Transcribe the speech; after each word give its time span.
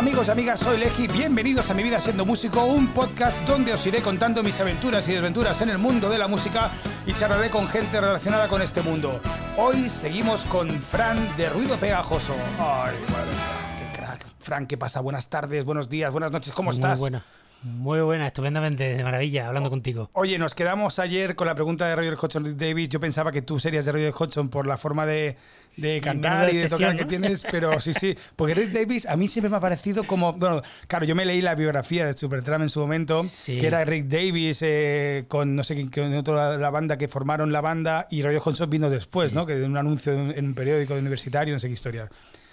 amigos 0.00 0.28
y 0.28 0.30
amigas, 0.30 0.60
soy 0.60 0.78
Leji, 0.78 1.08
bienvenidos 1.08 1.68
a 1.68 1.74
Mi 1.74 1.82
Vida 1.82 2.00
Siendo 2.00 2.24
Músico, 2.24 2.64
un 2.64 2.88
podcast 2.88 3.38
donde 3.46 3.74
os 3.74 3.84
iré 3.84 4.00
contando 4.00 4.42
mis 4.42 4.58
aventuras 4.58 5.06
y 5.06 5.12
desventuras 5.12 5.60
en 5.60 5.68
el 5.68 5.76
mundo 5.76 6.08
de 6.08 6.16
la 6.16 6.26
música 6.26 6.70
y 7.06 7.12
charlaré 7.12 7.50
con 7.50 7.68
gente 7.68 8.00
relacionada 8.00 8.48
con 8.48 8.62
este 8.62 8.80
mundo. 8.80 9.20
Hoy 9.58 9.90
seguimos 9.90 10.46
con 10.46 10.70
Fran 10.70 11.36
de 11.36 11.50
Ruido 11.50 11.76
Pegajoso. 11.76 12.32
Ay, 12.58 12.96
mía, 12.96 13.76
qué 13.76 13.92
crack. 13.98 14.26
Fran, 14.38 14.66
¿qué 14.66 14.78
pasa? 14.78 15.02
Buenas 15.02 15.28
tardes, 15.28 15.66
buenos 15.66 15.90
días, 15.90 16.10
buenas 16.10 16.32
noches, 16.32 16.54
¿cómo 16.54 16.70
Muy 16.70 16.76
estás? 16.76 16.98
buena. 16.98 17.22
Muy 17.62 18.00
buena, 18.00 18.26
estupendamente, 18.28 18.96
de 18.96 19.04
maravilla, 19.04 19.46
hablando 19.48 19.68
contigo. 19.68 20.08
Oye, 20.14 20.38
nos 20.38 20.54
quedamos 20.54 20.98
ayer 20.98 21.36
con 21.36 21.46
la 21.46 21.54
pregunta 21.54 21.86
de 21.86 21.94
Roger 21.94 22.14
Hodgson 22.14 22.44
Rick 22.46 22.56
Davis. 22.56 22.88
Yo 22.88 23.00
pensaba 23.00 23.30
que 23.32 23.42
tú 23.42 23.60
serías 23.60 23.84
de 23.84 23.92
Roger 23.92 24.14
Hodgson 24.18 24.48
por 24.48 24.66
la 24.66 24.78
forma 24.78 25.04
de, 25.04 25.36
de 25.76 26.00
cantar 26.00 26.52
y 26.54 26.56
de 26.56 26.68
tocar 26.70 26.96
que 26.96 27.04
tienes, 27.04 27.44
pero 27.50 27.78
sí, 27.80 27.92
sí. 27.92 28.16
Porque 28.34 28.54
Rick 28.54 28.70
Davis 28.72 29.04
a 29.06 29.14
mí 29.16 29.28
siempre 29.28 29.50
me 29.50 29.56
ha 29.56 29.60
parecido 29.60 30.04
como. 30.04 30.32
Bueno, 30.32 30.62
claro, 30.86 31.04
yo 31.04 31.14
me 31.14 31.26
leí 31.26 31.42
la 31.42 31.54
biografía 31.54 32.06
de 32.06 32.14
Supertramp 32.14 32.62
en 32.62 32.70
su 32.70 32.80
momento, 32.80 33.22
Sí. 33.24 33.58
que 33.58 33.66
era 33.66 33.84
Rick 33.84 34.06
Davis 34.06 34.60
eh, 34.62 35.26
con 35.28 35.54
no 35.54 35.62
sé 35.62 35.74
quién, 35.74 35.90
con 35.90 36.14
otra 36.16 36.56
la 36.56 36.70
banda 36.70 36.96
que 36.96 37.08
formaron 37.08 37.52
la 37.52 37.60
banda 37.60 38.06
y 38.10 38.22
Roger 38.22 38.40
Hodgson 38.42 38.70
vino 38.70 38.88
después, 38.88 39.34
¿no? 39.34 39.44
Que 39.44 39.56
de 39.56 39.66
un 39.66 39.76
anuncio 39.76 40.14
en, 40.14 40.30
en 40.30 40.46
un 40.46 40.54
periódico 40.54 40.94
universitario, 40.94 41.52
no 41.52 41.60
sé 41.60 41.66
qué 41.68 41.74
historia. 41.74 42.08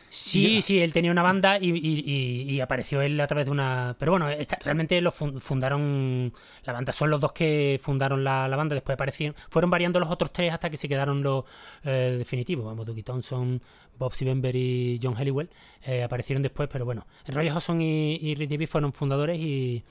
Sí, 0.09 0.61
sí, 0.61 0.79
él 0.79 0.93
tenía 0.93 1.11
una 1.11 1.21
banda 1.21 1.57
y, 1.59 1.69
y- 1.69 2.03
y- 2.05 2.51
y 2.53 2.59
apareció 2.61 3.01
él 3.01 3.19
a 3.19 3.27
través 3.27 3.45
de 3.47 3.51
una... 3.51 3.95
Pero 3.99 4.13
bueno, 4.13 4.29
esta- 4.29 4.57
realmente 4.63 4.99
lo 5.01 5.11
fun- 5.11 5.41
fundaron 5.41 6.33
la 6.63 6.73
banda. 6.73 6.93
Son 6.93 7.09
los 7.09 7.19
dos 7.19 7.33
que 7.33 7.79
fundaron 7.83 8.23
la, 8.23 8.47
la 8.47 8.55
banda, 8.55 8.73
después 8.73 8.93
aparecieron... 8.93 9.35
Fueron 9.49 9.69
variando 9.69 9.99
los 9.99 10.09
otros 10.09 10.31
tres 10.31 10.53
hasta 10.53 10.69
que 10.69 10.77
se 10.77 10.87
quedaron 10.87 11.21
los 11.23 11.43
eh, 11.83 12.15
definitivos. 12.17 12.65
Vamos, 12.65 12.85
Ducky 12.85 13.03
Thompson, 13.03 13.61
Bob 13.99 14.13
Siebenberg 14.13 14.55
y 14.55 14.99
John 15.03 15.15
Helliwell. 15.17 15.49
eh, 15.83 16.03
aparecieron 16.03 16.41
después, 16.41 16.69
pero 16.71 16.85
bueno. 16.85 17.05
Roy 17.27 17.49
Hodgson 17.49 17.81
y, 17.81 18.15
y 18.15 18.35
Rick 18.35 18.49
Davis 18.51 18.69
fueron 18.69 18.93
fundadores 18.93 19.37
y, 19.39 19.83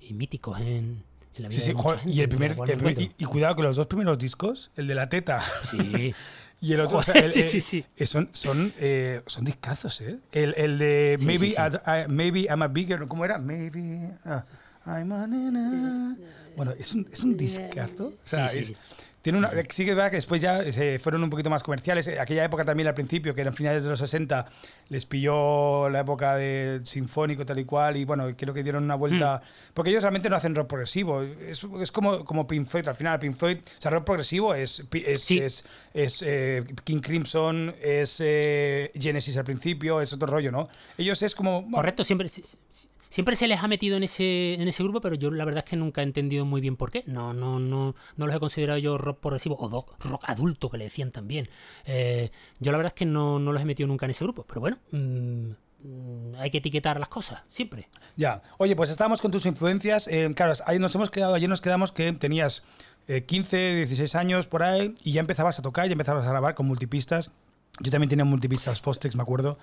y 0.00 0.12
míticos 0.12 0.60
en, 0.60 1.02
en 1.34 1.42
la 1.42 1.48
vida 1.48 1.58
Sí, 1.60 1.64
sí, 1.64 1.68
de 1.68 1.74
mucha 1.74 1.82
joder, 1.84 1.98
gente, 2.00 2.14
y 2.14 2.20
el 2.20 2.28
primer. 2.28 2.56
el 2.68 3.10
y 3.16 3.24
cuidado 3.24 3.56
que 3.56 3.62
los 3.62 3.76
dos 3.76 3.86
primeros 3.86 4.18
discos, 4.18 4.70
el 4.76 4.86
de 4.86 4.94
la 4.94 5.08
teta 5.08 5.40
Sí. 5.70 6.14
Y 6.62 6.72
el 6.74 6.80
otro, 6.80 6.98
o 6.98 7.02
sea, 7.02 7.14
el- 7.14 7.28
sí, 7.28 7.40
eh, 7.40 7.48
sí, 7.50 7.60
sí. 7.60 7.84
eh, 7.96 8.06
son, 8.06 8.28
son, 8.32 8.72
eh, 8.78 9.20
son 9.26 9.44
discazos, 9.44 10.00
¿eh? 10.00 10.18
El, 10.30 10.54
el 10.56 10.78
de 10.78 11.16
Sí, 11.18 11.26
maybe, 11.26 11.48
sí, 11.50 11.56
sí. 11.56 11.60
I- 11.60 12.02
I- 12.04 12.08
maybe 12.08 12.46
I'm 12.48 12.62
a 12.62 12.68
bigger, 12.68 13.00
¿cómo 13.08 13.24
era? 13.24 13.36
Maybe 13.38 14.12
ah, 14.24 14.42
I'm 14.86 15.10
a 15.12 15.26
nena. 15.26 16.16
Bueno, 16.56 16.72
es 16.78 16.92
un, 16.94 17.08
es 17.12 17.20
un 17.24 17.36
discazo. 17.36 18.06
O 18.06 18.12
sea, 18.20 18.46
es-. 18.46 18.74
Tiene 19.22 19.38
una, 19.38 19.48
sí 19.48 19.84
que 19.84 19.90
es 19.92 19.96
verdad 19.96 20.10
que 20.10 20.16
después 20.16 20.42
ya 20.42 20.70
se 20.72 20.98
fueron 20.98 21.22
un 21.22 21.30
poquito 21.30 21.48
más 21.48 21.62
comerciales. 21.62 22.06
Eh, 22.08 22.18
Aquella 22.20 22.44
época 22.44 22.64
también 22.64 22.88
al 22.88 22.94
principio, 22.94 23.34
que 23.34 23.40
eran 23.40 23.54
finales 23.54 23.84
de 23.84 23.88
los 23.90 23.98
60, 24.00 24.46
les 24.88 25.06
pilló 25.06 25.88
la 25.88 26.00
época 26.00 26.34
de 26.36 26.80
sinfónico 26.84 27.46
tal 27.46 27.58
y 27.60 27.64
cual. 27.64 27.96
Y 27.96 28.04
bueno, 28.04 28.28
creo 28.36 28.52
que 28.52 28.62
dieron 28.62 28.82
una 28.84 28.96
vuelta. 28.96 29.40
Hmm. 29.42 29.72
Porque 29.74 29.90
ellos 29.90 30.02
realmente 30.02 30.28
no 30.28 30.36
hacen 30.36 30.54
rock 30.54 30.68
progresivo. 30.68 31.22
Es, 31.22 31.64
es 31.80 31.92
como, 31.92 32.24
como 32.24 32.46
Pink 32.46 32.66
Floyd. 32.66 32.88
Al 32.88 32.94
final, 32.96 33.18
Pink 33.18 33.36
Floyd, 33.36 33.58
o 33.58 33.80
sea, 33.82 33.90
rock 33.92 34.04
progresivo 34.04 34.54
es, 34.54 34.82
es, 34.92 35.22
Sí. 35.22 35.38
es, 35.38 35.64
es, 35.94 36.22
eh, 36.26 36.64
King 36.84 36.98
Crimson, 36.98 37.74
es 37.80 38.16
eh, 38.20 38.90
Genesis 38.98 39.36
al 39.36 39.44
principio, 39.44 40.00
es 40.00 40.12
otro 40.12 40.26
rollo, 40.28 40.50
¿no? 40.50 40.68
Ellos 40.98 41.22
es 41.22 41.34
como. 41.34 41.62
bueno, 41.62 41.76
Correcto, 41.76 42.02
siempre, 42.04 42.28
si- 42.28 42.42
si- 42.42 42.88
siempre 43.12 43.36
se 43.36 43.46
les 43.46 43.62
ha 43.62 43.68
metido 43.68 43.96
en 43.96 44.02
ese, 44.04 44.54
en 44.54 44.66
ese 44.68 44.82
grupo, 44.82 45.00
pero 45.02 45.14
yo 45.14 45.30
la 45.30 45.44
verdad 45.44 45.62
es 45.64 45.70
que 45.70 45.76
nunca 45.76 46.00
he 46.00 46.04
entendido 46.04 46.44
muy 46.46 46.60
bien 46.60 46.76
por 46.76 46.90
qué. 46.90 47.04
No, 47.06 47.34
no, 47.34 47.58
no, 47.58 47.94
no 48.16 48.26
los 48.26 48.34
he 48.34 48.40
considerado 48.40 48.78
yo 48.78 48.96
rock 48.96 49.18
progresivo 49.20 49.56
o 49.60 49.68
doc- 49.68 49.94
rock 50.04 50.22
adulto, 50.26 50.70
que 50.70 50.78
le 50.78 50.84
decían 50.84 51.10
también. 51.12 51.48
Eh, 51.84 52.30
yo 52.58 52.72
la 52.72 52.78
verdad 52.78 52.92
es 52.94 52.98
que 52.98 53.04
no, 53.04 53.38
no 53.38 53.52
los 53.52 53.60
he 53.60 53.64
metido 53.66 53.86
nunca 53.86 54.06
en 54.06 54.10
ese 54.12 54.24
grupo, 54.24 54.44
pero 54.48 54.60
bueno, 54.62 54.78
mm, 54.92 55.50
mm, 55.84 56.34
hay 56.38 56.50
que 56.50 56.58
etiquetar 56.58 56.98
las 56.98 57.08
cosas, 57.10 57.42
siempre. 57.50 57.88
Ya. 58.16 58.42
Oye, 58.58 58.74
pues 58.76 58.88
estábamos 58.90 59.20
con 59.20 59.30
tus 59.30 59.44
influencias. 59.46 60.08
eh, 60.08 60.32
claro, 60.34 60.54
ahí 60.66 60.78
nos 60.78 60.94
hemos 60.94 61.10
quedado, 61.10 61.34
ayer 61.34 61.48
nos 61.48 61.60
quedamos 61.60 61.92
que 61.92 62.10
tenías 62.14 62.62
eh, 63.08 63.24
15, 63.24 63.74
16 63.76 64.14
años 64.14 64.46
por 64.46 64.62
ahí 64.62 64.94
y 65.04 65.12
ya 65.12 65.20
empezabas 65.20 65.58
a 65.58 65.62
tocar, 65.62 65.86
ya 65.86 65.92
empezabas 65.92 66.24
a 66.26 66.30
grabar 66.30 66.54
con 66.54 66.66
multipistas. 66.66 67.32
Yo 67.80 67.90
también 67.90 68.08
tenía 68.10 68.24
multipistas 68.24 68.80
Fostex, 68.80 69.16
me 69.16 69.22
acuerdo. 69.22 69.58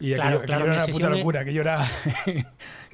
Y 0.00 0.14
Claro, 0.14 0.38
aquello, 0.38 0.46
claro, 0.46 0.62
aquello 0.62 0.72
era 0.72 0.84
una 0.84 0.92
puta 0.92 1.10
locura, 1.10 1.44
que 1.44 1.52
yo 1.52 1.60
era. 1.60 1.86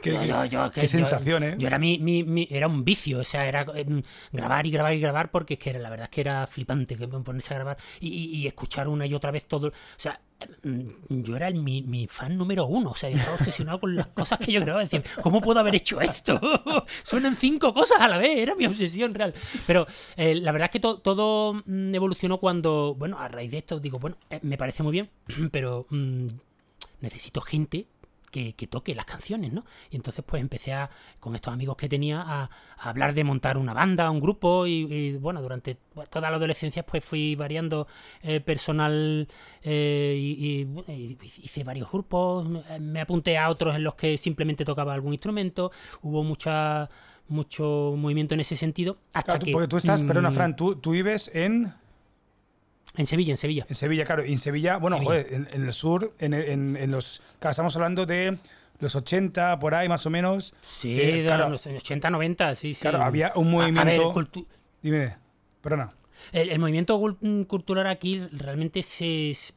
qué, 0.03 0.12
Yo- 0.15 0.25
yo- 0.25 0.44
yo- 0.44 0.71
qué 0.71 0.81
que 0.83 0.87
yo- 0.87 0.99
sensación, 0.99 1.43
¿eh? 1.44 1.55
Yo 1.59 1.67
era 1.69 1.78
mi, 1.78 1.99
mi- 1.99 2.25
mi- 2.25 2.49
era 2.50 2.67
un 2.67 2.84
vicio, 2.84 3.21
o 3.21 3.25
sea, 3.25 3.47
era 3.47 3.65
eh, 3.75 3.87
grabar 4.33 4.67
y 4.67 4.71
grabar 4.71 4.93
y 4.94 5.00
grabar 5.00 5.31
porque 5.31 5.55
es 5.55 5.61
que 5.61 5.71
era, 5.71 5.78
la 5.78 5.91
verdad 5.91 6.05
es 6.05 6.11
que 6.11 6.21
era 6.21 6.47
flipante 6.47 6.97
que 6.97 7.06
ponerse 7.09 7.55
a 7.55 7.56
grabar 7.59 7.77
y, 8.00 8.09
y- 8.09 8.37
y 8.37 8.47
escuchar 8.47 8.89
una 8.89 9.06
y 9.06 9.15
otra 9.15 9.31
vez 9.31 9.47
todo. 9.47 9.69
O 9.69 9.72
sea, 9.97 10.21
mm, 10.65 11.22
yo 11.22 11.37
era 11.37 11.49
el- 11.49 11.55
mi, 11.62 11.83
mi 11.83 12.06
fan 12.09 12.37
número 12.37 12.66
uno, 12.66 12.91
o 12.91 12.95
sea, 12.95 13.09
yo 13.09 13.16
estaba 13.16 13.37
obsesionado 13.37 13.81
con 13.81 13.95
las 13.95 14.09
cosas 14.09 14.39
que 14.39 14.53
yo 14.53 14.61
grababa. 14.61 14.83
Decía, 14.84 15.03
¿cómo 15.22 15.41
puedo 15.41 15.61
haber 15.61 15.77
hecho 15.77 16.00
esto? 16.00 16.39
Suenan 17.05 17.37
cinco 17.37 17.72
cosas 17.72 18.00
a 18.00 18.09
la 18.09 18.19
vez, 18.19 18.37
era 18.39 18.55
mi 18.55 18.66
obsesión 18.66 19.15
real. 19.15 19.33
Pero 19.66 19.87
eh, 20.16 20.34
la 20.34 20.53
verdad 20.53 20.66
es 20.66 20.72
que 20.72 20.81
to- 20.81 20.99
todo 20.99 21.55
mm, 21.65 21.95
evolucionó 21.95 22.39
cuando, 22.39 22.95
bueno, 22.99 23.19
a 23.19 23.28
raíz 23.28 23.50
de 23.53 23.59
esto 23.59 23.78
digo, 23.81 23.99
bueno, 23.99 24.16
eh, 24.28 24.41
me 24.43 24.59
parece 24.59 24.83
muy 24.83 24.93
bien, 24.93 25.09
pero 25.53 25.87
mm, 25.91 26.27
necesito 27.01 27.41
gente 27.41 27.87
que, 28.31 28.55
que 28.55 28.67
toque 28.67 28.95
las 28.95 29.07
canciones, 29.07 29.53
¿no? 29.53 29.65
Y 29.91 29.97
entonces 29.97 30.23
pues 30.27 30.43
empecé 30.43 30.73
a, 30.75 30.91
con 31.21 31.34
estos 31.34 31.55
amigos 31.55 31.77
que 31.77 31.89
tenía 31.89 32.21
a, 32.21 32.43
a 32.77 32.89
hablar 32.91 33.15
de 33.15 33.25
montar 33.25 33.57
una 33.57 33.73
banda, 33.73 34.11
un 34.11 34.21
grupo 34.21 34.67
y, 34.67 34.83
y, 34.93 35.17
bueno, 35.17 35.41
durante 35.41 35.79
bueno, 35.95 36.11
toda 36.11 36.29
la 36.31 36.37
adolescencia 36.37 36.84
pues 36.84 37.03
fui 37.05 37.34
variando 37.37 37.87
eh, 38.23 38.41
personal 38.41 39.27
eh, 39.62 40.17
y, 40.19 40.67
hice 41.43 41.65
varios 41.65 41.91
grupos, 41.91 42.47
me- 42.49 42.81
me 42.81 43.01
apunté 43.01 43.39
a 43.39 43.49
otros 43.49 43.75
en 43.77 43.84
los 43.84 43.95
que 43.95 44.19
simplemente 44.19 44.65
tocaba 44.65 44.93
algún 44.93 45.13
instrumento, 45.13 45.71
hubo 46.03 46.23
mucha 46.23 46.91
mucho 47.28 47.95
movimiento 47.97 48.34
en 48.34 48.41
ese 48.41 48.55
sentido 48.57 48.99
hasta 49.13 49.25
Claro, 49.33 49.45
que 49.47 49.53
porque 49.53 49.69
tú 49.69 49.77
estás, 49.78 50.03
perdona, 50.03 50.31
mm, 50.31 50.33
Fran, 50.33 50.57
tú, 50.57 50.77
tú 50.77 50.93
vives 50.93 51.28
en, 51.34 51.73
en 52.97 53.06
Sevilla, 53.06 53.32
en 53.32 53.36
Sevilla. 53.36 53.66
en 53.69 53.74
Sevilla, 53.74 54.04
claro. 54.04 54.24
Y 54.24 54.32
en 54.32 54.38
Sevilla, 54.38 54.78
bueno, 54.78 54.97
Sevilla. 54.98 55.10
joder, 55.22 55.34
en, 55.34 55.48
en 55.52 55.66
el 55.66 55.72
sur, 55.72 56.14
en, 56.19 56.34
en- 56.34 56.76
en 56.76 56.91
los. 56.91 57.20
Claro, 57.38 57.50
estamos 57.52 57.74
hablando 57.76 58.06
de 58.06 58.38
los 58.78 58.94
80, 58.94 59.58
por 59.58 59.74
ahí 59.74 59.88
más 59.88 60.04
o 60.06 60.10
menos. 60.10 60.54
Sí, 60.66 60.98
Eh, 61.00 61.24
claro. 61.26 61.48
los 61.50 61.66
años 61.66 61.82
80, 61.82 62.10
90, 62.10 62.54
sí, 62.54 62.74
sí. 62.74 62.80
Claro, 62.80 63.02
había 63.02 63.32
un 63.36 63.47
ver, 63.47 63.72
movimiento. 63.72 64.14
Dime, 64.82 65.16
perdona. 65.60 65.91
El, 66.32 66.48
el 66.50 66.58
movimiento 66.58 66.98
cul- 66.98 67.47
cultural 67.47 67.86
aquí 67.88 68.20
realmente 68.32 68.82
se, 68.82 69.32
se- 69.34 69.53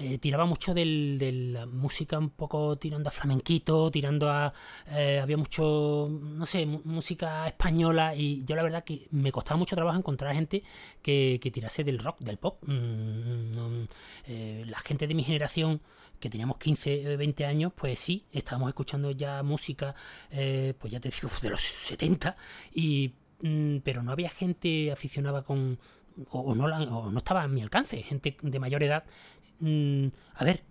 eh, 0.00 0.18
tiraba 0.18 0.44
mucho 0.46 0.74
del- 0.74 1.18
de 1.18 1.32
la 1.32 1.66
música 1.66 2.18
un 2.18 2.30
poco 2.30 2.76
tirando 2.78 3.08
a 3.08 3.12
flamenquito, 3.12 3.90
tirando 3.90 4.30
a... 4.30 4.52
eh, 4.88 5.20
había 5.22 5.36
mucho, 5.36 6.08
no 6.10 6.46
sé, 6.46 6.66
música 6.66 7.46
española 7.46 8.14
y 8.14 8.44
yo 8.44 8.56
la 8.56 8.62
verdad 8.62 8.84
que 8.84 9.06
me 9.12 9.30
costaba 9.32 9.58
mucho 9.58 9.76
trabajo 9.76 9.98
encontrar 9.98 10.34
gente 10.34 10.62
que, 11.02 11.38
que 11.42 11.50
tirase 11.50 11.84
del 11.84 11.98
rock, 11.98 12.20
del 12.20 12.38
pop. 12.38 12.62
Mm, 12.66 13.50
no, 13.52 13.88
eh, 14.26 14.64
la 14.66 14.80
gente 14.80 15.06
de 15.06 15.14
mi 15.14 15.22
generación 15.24 15.80
que 16.18 16.28
teníamos 16.30 16.58
15, 16.58 17.12
eh, 17.12 17.16
20 17.16 17.46
años, 17.46 17.72
pues 17.74 17.98
sí, 17.98 18.24
estábamos 18.32 18.68
escuchando 18.68 19.10
ya 19.10 19.42
música, 19.42 19.94
pues 20.30 20.92
ya 20.92 21.00
te 21.00 21.08
digo, 21.10 21.28
de 21.42 21.50
los 21.50 21.60
70, 21.62 22.36
y, 22.74 23.14
mm, 23.42 23.78
pero 23.84 24.02
no 24.02 24.12
había 24.12 24.30
gente 24.30 24.92
aficionada 24.92 25.42
con... 25.42 25.78
O, 26.30 26.40
o 26.40 26.54
no, 26.54 26.68
la- 26.68 26.80
o 26.82 27.10
no 27.10 27.18
estaba 27.18 27.42
a 27.42 27.48
mi 27.48 27.62
alcance, 27.62 28.02
gente 28.02 28.36
de 28.42 28.58
mayor 28.58 28.82
edad. 28.82 29.04
Mm, 29.60 30.06
a 30.34 30.44
ver, 30.44 30.62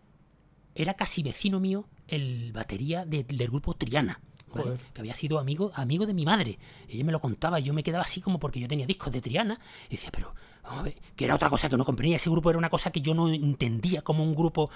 era 0.75 0.93
casi 0.95 1.23
vecino 1.23 1.59
mío 1.59 1.85
el 2.07 2.51
batería 2.53 3.05
de- 3.05 3.23
del 3.23 3.47
grupo 3.49 3.73
Triana. 3.75 4.19
¿vale? 4.51 4.77
Que 4.93 5.01
había 5.01 5.13
sido 5.13 5.37
amigo, 5.37 5.71
amigo 5.75 6.07
de 6.07 6.13
mi 6.15 6.25
madre. 6.25 6.57
Ella 6.87 7.03
me 7.03 7.11
lo 7.11 7.21
contaba 7.21 7.59
y 7.59 7.63
yo 7.63 7.73
me 7.73 7.83
quedaba 7.83 8.03
así 8.03 8.19
como 8.19 8.39
porque 8.39 8.59
yo 8.59 8.67
tenía 8.67 8.87
discos 8.87 9.11
de 9.13 9.21
Triana. 9.21 9.59
Y 9.89 9.91
decía, 9.91 10.09
pero 10.11 10.33
vamos 10.63 10.79
a 10.79 10.83
ver, 10.83 10.95
que 11.15 11.25
era 11.25 11.35
otra 11.35 11.51
cosa 11.51 11.69
que 11.69 11.77
no 11.77 11.85
comprendía. 11.85 12.15
Ese 12.15 12.31
grupo 12.31 12.49
era 12.49 12.57
una 12.57 12.69
cosa 12.71 12.91
que 12.91 12.99
yo 13.01 13.13
no 13.13 13.29
entendía 13.29 14.01
como 14.01 14.23
un 14.23 14.33
grupo 14.33 14.71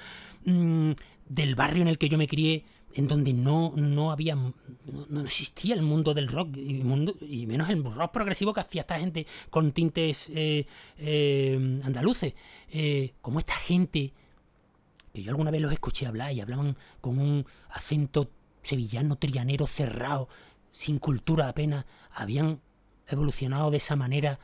mm, 0.45 0.91
del 1.27 1.55
barrio 1.55 1.81
en 1.81 1.87
el 1.87 1.97
que 1.97 2.07
yo 2.07 2.19
me 2.19 2.27
crié, 2.27 2.65
en 2.95 3.07
donde 3.07 3.33
no, 3.33 3.73
no 3.75 4.11
había, 4.11 4.35
no, 4.35 5.21
existía 5.21 5.75
el 5.75 5.81
mundo 5.81 6.13
del 6.13 6.27
rock 6.27 6.57
y, 6.57 6.83
mundo, 6.83 7.15
y 7.21 7.45
menos 7.47 7.69
el 7.69 7.83
rock 7.83 8.11
progresivo 8.11 8.53
que 8.53 8.61
hacía 8.61 8.81
esta 8.81 8.99
gente 8.99 9.25
con 9.49 9.71
tintes 9.71 10.29
eh, 10.33 10.65
eh, 10.97 11.79
andaluces. 11.83 12.33
Eh, 12.69 13.13
como 13.21 13.39
esta 13.39 13.55
gente 13.55 14.13
que 15.13 15.21
yo 15.21 15.31
alguna 15.31 15.51
vez 15.51 15.61
los 15.61 15.71
escuché 15.71 16.07
hablar 16.07 16.33
y 16.33 16.41
hablaban 16.41 16.75
con 16.99 17.19
un 17.19 17.45
acento 17.69 18.31
sevillano, 18.63 19.17
trianero, 19.17 19.67
cerrado, 19.67 20.27
sin 20.71 20.97
cultura 20.97 21.49
apenas, 21.49 21.85
habían 22.11 22.61
evolucionado 23.07 23.69
de 23.69 23.77
esa 23.77 23.95
manera 23.95 24.39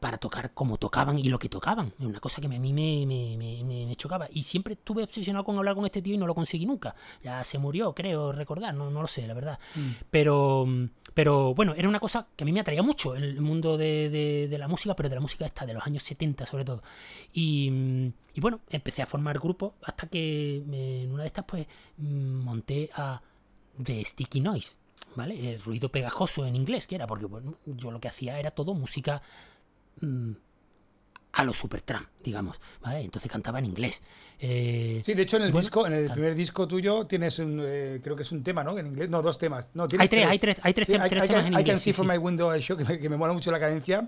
para 0.00 0.18
tocar 0.18 0.52
como 0.52 0.76
tocaban 0.76 1.18
y 1.18 1.24
lo 1.24 1.38
que 1.38 1.48
tocaban. 1.48 1.92
Es 1.98 2.04
una 2.04 2.20
cosa 2.20 2.40
que 2.40 2.46
a 2.46 2.50
mí 2.50 2.58
me, 2.58 3.06
me, 3.06 3.36
me, 3.36 3.86
me, 3.86 3.96
chocaba. 3.96 4.28
Y 4.30 4.42
siempre 4.42 4.74
estuve 4.74 5.02
obsesionado 5.02 5.44
con 5.44 5.56
hablar 5.56 5.74
con 5.74 5.84
este 5.84 6.02
tío 6.02 6.14
y 6.14 6.18
no 6.18 6.26
lo 6.26 6.34
conseguí 6.34 6.66
nunca. 6.66 6.94
Ya 7.22 7.42
se 7.44 7.58
murió, 7.58 7.94
creo 7.94 8.32
recordar, 8.32 8.74
no, 8.74 8.90
no 8.90 9.00
lo 9.00 9.06
sé, 9.06 9.26
la 9.26 9.34
verdad. 9.34 9.58
Mm. 9.74 9.90
Pero, 10.10 10.66
pero 11.14 11.54
bueno, 11.54 11.74
era 11.74 11.88
una 11.88 12.00
cosa 12.00 12.26
que 12.36 12.44
a 12.44 12.46
mí 12.46 12.52
me 12.52 12.60
atraía 12.60 12.82
mucho, 12.82 13.14
el 13.14 13.40
mundo 13.40 13.78
de, 13.78 14.48
de, 14.48 14.58
la 14.58 14.68
música, 14.68 14.94
pero 14.94 15.08
de 15.08 15.14
la 15.14 15.20
música 15.20 15.46
esta, 15.46 15.64
de 15.64 15.74
los 15.74 15.86
años 15.86 16.02
70 16.02 16.46
sobre 16.46 16.64
todo. 16.64 16.82
Y, 17.32 18.12
y 18.34 18.40
bueno, 18.40 18.60
empecé 18.68 19.02
a 19.02 19.06
formar 19.06 19.38
grupos 19.38 19.72
hasta 19.82 20.06
que 20.08 20.56
en 20.56 21.12
una 21.12 21.22
de 21.22 21.28
estas 21.28 21.44
pues 21.44 21.66
monté 21.98 22.90
a 22.94 23.20
The 23.82 24.04
Sticky 24.04 24.40
Noise 24.40 24.76
¿vale? 25.16 25.54
El 25.54 25.60
ruido 25.60 25.90
pegajoso 25.90 26.46
en 26.46 26.54
inglés, 26.54 26.86
que 26.86 26.94
era, 26.94 27.06
porque 27.06 27.26
yo 27.64 27.90
lo 27.90 28.00
que 28.00 28.08
hacía 28.08 28.38
era 28.38 28.50
todo 28.50 28.74
música 28.74 29.22
mm, 30.00 30.32
a 31.32 31.44
lo 31.44 31.52
Supertramp, 31.52 32.08
digamos, 32.24 32.60
¿vale? 32.80 33.00
Entonces 33.00 33.30
cantaba 33.30 33.58
en 33.58 33.66
inglés. 33.66 34.02
Eh, 34.38 35.02
sí, 35.04 35.14
de 35.14 35.22
hecho 35.22 35.36
en 35.36 35.44
el 35.44 35.52
disco, 35.52 35.86
en 35.86 35.92
el 35.92 36.10
primer 36.10 36.34
disco 36.34 36.66
tuyo 36.66 37.06
tienes 37.06 37.38
un, 37.38 37.60
eh, 37.62 38.00
creo 38.02 38.16
que 38.16 38.22
es 38.22 38.32
un 38.32 38.42
tema, 38.42 38.64
¿no? 38.64 38.78
En 38.78 38.86
inglés, 38.86 39.10
no, 39.10 39.20
dos 39.20 39.38
temas. 39.38 39.70
No, 39.74 39.86
hay 39.98 40.08
tres, 40.08 40.26
hay 40.26 40.38
tres, 40.38 40.58
hay 40.62 40.72
tres, 40.72 40.88
temas 40.88 41.12
en 41.12 41.52
inglés. 41.52 41.60
I 41.60 41.64
can 41.64 41.78
see 41.78 41.92
from 41.92 42.08
my 42.08 42.16
window 42.16 42.56
show, 42.58 42.76
que 42.76 43.08
me 43.08 43.16
mola 43.16 43.32
mucho 43.34 43.50
la 43.50 43.60
cadencia 43.60 44.06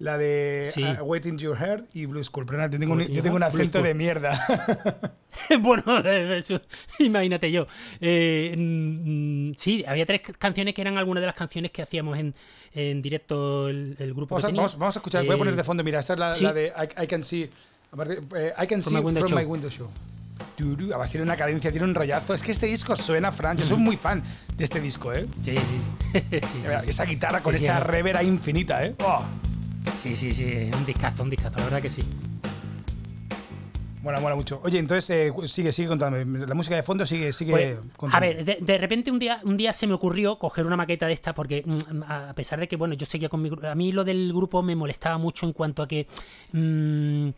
la 0.00 0.16
de 0.16 0.98
uh, 1.00 1.04
Waiting 1.04 1.36
to 1.36 1.42
Your 1.42 1.56
Heart 1.56 1.94
y 1.94 2.06
Blue 2.06 2.24
School. 2.24 2.46
Pero 2.46 2.68
yo 2.68 2.78
tengo, 2.78 2.94
un, 2.94 3.06
yo 3.06 3.22
tengo 3.22 3.36
un 3.36 3.42
acento 3.42 3.80
de 3.82 3.94
mierda. 3.94 4.32
bueno, 5.60 5.82
imagínate 6.98 7.52
yo. 7.52 7.66
Eh, 8.00 8.54
mm, 8.56 9.52
sí, 9.56 9.84
había 9.86 10.06
tres 10.06 10.22
canciones 10.38 10.74
que 10.74 10.80
eran 10.80 10.96
algunas 10.96 11.20
de 11.20 11.26
las 11.26 11.36
canciones 11.36 11.70
que 11.70 11.82
hacíamos 11.82 12.18
en, 12.18 12.34
en 12.72 13.02
directo 13.02 13.68
el, 13.68 13.94
grupo. 14.14 14.36
Vamos, 14.40 14.72
que 14.72 14.78
vamos, 14.78 14.96
a 14.96 14.98
escuchar, 14.98 15.24
voy 15.26 15.34
a 15.34 15.38
poner 15.38 15.54
de 15.54 15.60
eh, 15.60 15.64
fondo. 15.64 15.84
Mira, 15.84 16.00
esta 16.00 16.14
es 16.14 16.18
la, 16.18 16.36
la 16.36 16.52
de 16.52 16.72
I, 17.02 17.06
Can 17.06 17.22
See. 17.22 17.42
Eh, 17.42 18.54
I 18.58 18.66
Can 18.66 18.82
See 18.82 18.90
from 18.90 19.04
My 19.34 19.44
Window 19.44 19.70
Show. 19.70 19.88
Además 20.58 21.10
tiene 21.10 21.24
una 21.24 21.36
cadencia, 21.36 21.70
tiene 21.70 21.86
un 21.86 21.94
rollazo. 21.94 22.34
Es 22.34 22.42
que 22.42 22.52
este 22.52 22.66
disco 22.66 22.96
suena, 22.96 23.32
Fran. 23.32 23.58
Yo 23.58 23.66
soy 23.66 23.78
muy 23.78 23.96
fan 23.96 24.22
de 24.56 24.64
este 24.64 24.80
disco, 24.80 25.12
¿eh? 25.12 25.26
Sí, 25.44 25.54
sí. 25.56 26.20
sí, 26.30 26.60
Esa 26.86 27.04
guitarra 27.04 27.42
con 27.42 27.54
esa 27.54 27.80
revera 27.80 28.22
infinita, 28.22 28.84
¿eh? 28.84 28.94
Oh. 29.02 29.22
Sí, 30.02 30.14
sí, 30.14 30.32
sí, 30.32 30.70
un 30.76 30.86
discazo, 30.86 31.22
un 31.22 31.30
discazo, 31.30 31.58
la 31.58 31.64
verdad 31.64 31.82
que 31.82 31.90
sí. 31.90 32.02
Mola, 34.02 34.18
mola 34.18 34.34
mucho. 34.34 34.60
Oye, 34.64 34.78
entonces 34.78 35.10
eh, 35.10 35.32
sigue, 35.46 35.72
sigue 35.72 35.88
contándome. 35.88 36.46
La 36.46 36.54
música 36.54 36.74
de 36.74 36.82
fondo 36.82 37.04
sigue, 37.04 37.34
sigue 37.34 37.76
pues, 37.98 38.14
A 38.14 38.18
ver, 38.18 38.44
de, 38.44 38.78
repente 38.78 39.10
un 39.10 39.18
día, 39.18 39.40
un 39.44 39.58
día 39.58 39.74
se 39.74 39.86
me 39.86 39.92
ocurrió 39.92 40.38
coger 40.38 40.64
una 40.64 40.76
maqueta 40.76 41.06
de 41.06 41.12
esta 41.12 41.34
porque 41.34 41.62
mm, 41.66 42.02
a 42.08 42.32
pesar 42.34 42.58
de 42.60 42.66
que, 42.66 42.76
bueno, 42.76 42.94
yo 42.94 43.04
seguía 43.04 43.28
con 43.28 43.42
mi 43.42 43.50
A 43.62 43.74
mí 43.74 43.92
lo 43.92 44.02
del 44.02 44.32
grupo 44.32 44.62
me 44.62 44.74
molestaba 44.74 45.18
mucho 45.18 45.46
en 45.46 45.52
cuanto 45.52 45.82
a 45.82 45.88
que... 45.88 46.06
Mm, 46.52 47.30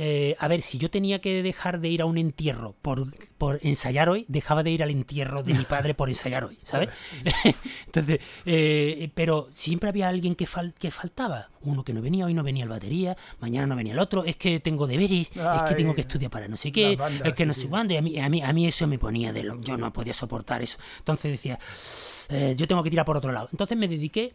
eh, 0.00 0.36
a 0.38 0.46
ver, 0.46 0.62
si 0.62 0.78
yo 0.78 0.90
tenía 0.90 1.20
que 1.20 1.42
dejar 1.42 1.80
de 1.80 1.88
ir 1.88 2.02
a 2.02 2.04
un 2.04 2.18
entierro 2.18 2.76
por, 2.82 3.12
por, 3.36 3.58
ensayar 3.64 4.08
hoy, 4.08 4.24
dejaba 4.28 4.62
de 4.62 4.70
ir 4.70 4.84
al 4.84 4.90
entierro 4.90 5.42
de 5.42 5.54
mi 5.54 5.64
padre 5.68 5.92
por 5.92 6.08
ensayar 6.08 6.44
hoy, 6.44 6.56
¿sabes? 6.62 6.90
Entonces, 7.86 8.20
eh, 8.46 9.10
pero 9.16 9.48
siempre 9.50 9.88
había 9.88 10.08
alguien 10.08 10.36
que, 10.36 10.46
que 10.78 10.90
faltaba. 10.92 11.50
Uno 11.62 11.82
que 11.82 11.92
no 11.92 12.00
venía, 12.00 12.26
hoy 12.26 12.32
no 12.34 12.44
venía 12.44 12.62
el 12.62 12.70
batería, 12.70 13.16
mañana 13.40 13.66
no 13.66 13.74
venía 13.74 13.92
el 13.92 13.98
otro, 13.98 14.24
es 14.24 14.36
que 14.36 14.60
tengo 14.60 14.86
deberes, 14.86 15.32
es 15.32 15.62
que 15.68 15.74
tengo 15.74 15.96
que 15.96 16.02
estudiar 16.02 16.30
para 16.30 16.46
no 16.46 16.56
sé 16.56 16.70
qué, 16.70 16.96
es 17.24 17.34
que 17.34 17.44
no 17.44 17.52
sé 17.52 17.66
cuándo, 17.66 17.92
y 17.92 17.96
a 17.96 18.02
mí, 18.02 18.20
a, 18.20 18.28
mí, 18.28 18.40
a 18.40 18.52
mí 18.52 18.68
eso 18.68 18.86
me 18.86 19.00
ponía 19.00 19.32
de 19.32 19.42
lo, 19.42 19.60
yo 19.60 19.76
no 19.76 19.92
podía 19.92 20.14
soportar 20.14 20.62
eso. 20.62 20.78
Entonces 20.98 21.32
decía, 21.32 21.58
eh, 22.28 22.54
yo 22.56 22.68
tengo 22.68 22.84
que 22.84 22.90
tirar 22.90 23.04
por 23.04 23.16
otro 23.16 23.32
lado. 23.32 23.48
Entonces 23.50 23.76
me 23.76 23.88
dediqué 23.88 24.34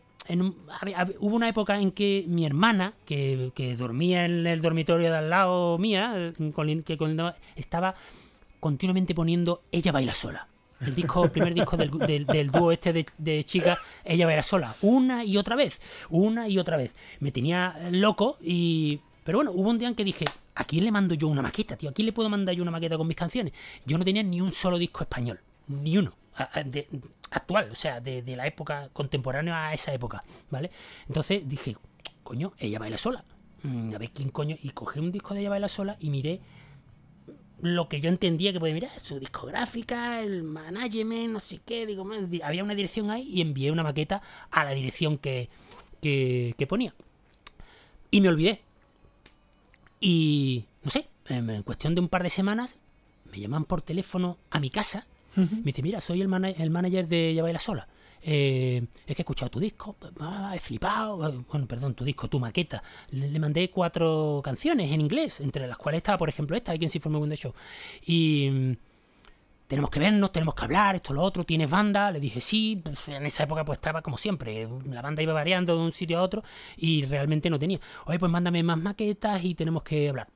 hubo 1.20 1.36
una 1.36 1.50
época 1.50 1.80
en 1.80 1.92
que 1.92 2.26
mi 2.28 2.46
hermana, 2.46 2.94
que, 3.06 3.52
dormía 3.78 4.26
en 4.26 4.48
el 4.48 4.62
dormitorio 4.62 5.12
de 5.12 5.18
al 5.18 5.30
lado 5.30 5.78
mía, 5.78 6.14
eh, 6.16 6.84
que 6.86 6.98
estaba 7.56 7.96
continuamente 8.60 9.14
poniendo 9.14 9.62
Ella 9.72 9.92
baila 9.92 10.14
sola. 10.14 10.48
El 10.82 10.96
disco, 10.96 11.30
primer 11.30 11.54
disco 11.54 11.78
del, 11.78 12.26
del, 12.26 12.52
dúo 12.52 12.72
este 12.72 12.92
de, 12.92 13.06
de 13.18 13.44
chicas, 13.46 13.78
ella 14.04 14.26
baila 14.26 14.44
sola, 14.44 14.76
una 14.82 15.24
y 15.24 15.38
otra 15.38 15.56
vez, 15.56 15.80
una 16.10 16.50
y 16.50 16.58
otra 16.58 16.78
vez. 16.78 16.94
Me 17.20 17.32
tenía 17.32 17.76
loco 17.92 18.38
y... 18.42 19.00
Pero 19.24 19.38
bueno, 19.38 19.52
hubo 19.54 19.70
un 19.70 19.80
día 19.80 19.88
en 19.88 19.96
que 19.96 20.04
dije, 20.04 20.26
¿a 20.56 20.66
quién 20.66 20.84
le 20.84 20.92
mando 20.92 21.16
yo 21.16 21.30
una 21.30 21.42
maqueta, 21.42 21.78
tío? 21.78 21.90
¿A 21.90 21.94
quién 21.94 22.08
le 22.08 22.12
puedo 22.12 22.30
mandar 22.30 22.54
yo 22.56 22.62
una 22.62 22.72
maqueta 22.72 22.98
con 22.98 23.08
mis 23.08 23.16
canciones? 23.16 23.54
Yo 23.86 23.98
no 23.98 24.04
tenía 24.04 24.24
ni 24.24 24.42
un 24.42 24.52
solo 24.52 24.78
disco 24.78 25.02
español, 25.02 25.40
ni 25.68 25.98
uno 25.98 26.14
actual, 26.36 27.70
o 27.72 27.76
sea, 27.76 28.00
de, 28.02 28.24
la 28.36 28.48
época 28.48 28.90
contemporánea 28.94 29.68
a 29.68 29.74
esa 29.74 29.94
época, 29.94 30.24
¿vale? 30.50 30.72
Entonces 31.08 31.48
dije, 31.48 31.78
coño, 32.24 32.54
ella 32.58 32.80
baila 32.80 32.98
sola. 32.98 33.24
Mm, 33.64 33.94
a 33.96 33.98
ver 33.98 34.12
quién 34.12 34.30
coño. 34.30 34.56
Y 34.62 34.70
cogí 34.70 35.00
un 35.00 35.12
disco 35.12 35.34
de 35.34 35.42
ella 35.42 35.50
baila 35.50 35.68
sola 35.68 35.98
y 36.00 36.10
miré 36.10 36.42
lo 37.62 37.88
que 37.88 38.02
yo 38.02 38.10
entendía 38.10 38.52
que 38.52 38.60
podía 38.60 38.74
mirar, 38.74 39.00
su 39.00 39.20
discográfica, 39.20 40.22
el 40.22 40.44
management, 40.44 41.32
no 41.32 41.40
sé 41.40 41.60
qué, 41.66 41.86
digo, 41.86 42.06
había 42.44 42.64
una 42.64 42.76
dirección 42.76 43.10
ahí 43.10 43.30
y 43.30 43.40
envié 43.40 43.72
una 43.72 43.84
maqueta 43.84 44.22
a 44.52 44.66
la 44.66 44.72
dirección 44.72 45.18
que, 45.18 45.50
que, 46.02 46.56
que 46.58 46.68
ponía. 46.68 46.94
Y 48.12 48.20
me 48.20 48.28
olvidé. 48.28 48.62
Y, 50.02 50.66
no 50.84 50.92
sé, 50.92 51.08
en 51.30 51.64
cuestión 51.64 51.96
de 51.96 52.02
un 52.02 52.10
par 52.10 52.24
de 52.24 52.30
semanas, 52.30 52.80
me 53.32 53.40
llaman 53.40 53.64
por 53.64 53.82
teléfono 53.82 54.38
a 54.52 54.60
mi 54.60 54.70
casa 54.70 55.08
me 55.36 55.64
dice, 55.64 55.82
mira, 55.82 56.02
soy 56.02 56.22
el, 56.22 56.56
el 56.58 56.70
manager 56.70 57.08
de 57.08 57.34
Ya 57.34 57.44
Baila 57.44 57.60
Sola. 57.60 57.88
Eh, 58.26 58.82
es 59.06 59.16
que 59.16 59.22
he 59.22 59.24
escuchado 59.24 59.52
tu 59.52 59.60
disco, 59.60 59.98
he 60.54 60.60
flipado, 60.60 61.18
bueno, 61.18 61.68
perdón, 61.68 61.94
tu 61.94 62.06
disco, 62.06 62.30
tu 62.30 62.40
maqueta. 62.40 62.82
Le, 63.12 63.38
mandé 63.38 63.70
cuatro 63.70 64.42
canciones 64.44 64.92
en 64.92 65.02
inglés, 65.02 65.42
entre 65.42 65.68
las 65.68 65.78
cuales 65.78 66.00
estaba, 66.00 66.18
por 66.18 66.30
ejemplo, 66.30 66.56
esta, 66.56 66.74
I 66.74 66.80
Can 66.80 66.90
See 66.90 67.02
Me 67.06 67.36
Show. 67.36 67.54
Y 68.06 68.50
mm, 68.50 68.74
tenemos 69.68 69.90
que 69.90 70.00
vernos, 70.00 70.32
tenemos 70.32 70.56
que 70.56 70.64
hablar, 70.64 70.96
esto, 70.96 71.14
lo 71.14 71.22
otro, 71.22 71.44
¿tienes 71.44 71.70
banda? 71.70 72.12
Le 72.12 72.22
dije, 72.22 72.40
sí, 72.40 72.82
pues, 72.82 73.10
en 73.10 73.26
esa 73.26 73.44
época 73.44 73.66
pues 73.66 73.78
estaba 73.78 74.02
como 74.02 74.18
siempre, 74.18 74.70
la 74.86 75.02
banda 75.02 75.22
iba 75.22 75.34
variando 75.34 75.76
de 75.76 75.82
un 75.82 75.92
sitio 75.92 76.20
a 76.20 76.22
otro 76.22 76.44
y 76.78 77.06
realmente 77.06 77.50
no 77.50 77.60
tenía. 77.60 77.80
Oye, 78.06 78.20
pues 78.20 78.32
mándame 78.32 78.64
más 78.64 78.78
maquetas 78.78 79.44
y 79.44 79.54
tenemos 79.54 79.84
que 79.84 80.10
hablar. 80.10 80.30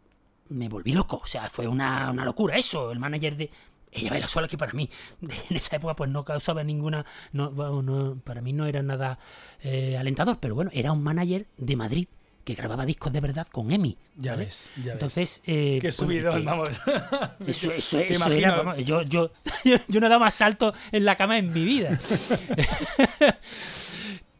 Me 0.49 0.67
volví 0.67 0.91
loco, 0.91 1.21
o 1.23 1.25
sea, 1.25 1.49
fue 1.49 1.67
una, 1.67 2.11
una 2.11 2.25
locura 2.25 2.57
eso, 2.57 2.91
el 2.91 2.99
manager 2.99 3.37
de 3.37 3.49
ella 3.91 4.09
baila 4.11 4.27
sola 4.27 4.47
que 4.47 4.57
para 4.57 4.73
mí. 4.73 4.89
En 5.49 5.55
esa 5.55 5.75
época 5.77 5.95
pues 5.95 6.09
no 6.09 6.23
causaba 6.25 6.63
ninguna 6.63 7.05
no, 7.31 8.21
para 8.23 8.41
mí 8.41 8.53
no 8.53 8.65
era 8.65 8.81
nada 8.83 9.19
eh, 9.61 9.97
alentador 9.97 10.37
pero 10.39 10.55
bueno 10.55 10.71
era 10.73 10.91
un 10.91 11.03
manager 11.03 11.47
de 11.57 11.75
Madrid 11.75 12.07
que 12.43 12.53
grababa 12.53 12.85
discos 12.85 13.11
de 13.11 13.19
verdad 13.19 13.45
con 13.51 13.71
Emi 13.71 13.97
ya 14.15 14.35
ves 14.35 14.69
ya 14.81 14.93
entonces 14.93 15.41
eh, 15.45 15.79
qué 15.81 15.91
subido 15.91 16.31
vamos. 16.43 16.69
eso, 17.45 17.71
eso, 17.73 17.99
eso 17.99 18.31
era, 18.31 18.77
yo, 18.77 19.01
yo, 19.03 19.31
yo 19.65 19.99
no 19.99 20.07
he 20.07 20.09
dado 20.09 20.21
más 20.21 20.33
salto 20.33 20.73
en 20.91 21.03
la 21.03 21.17
cama 21.17 21.37
en 21.37 21.51
mi 21.51 21.65
vida 21.65 21.99